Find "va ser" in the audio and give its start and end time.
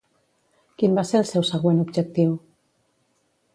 0.99-1.19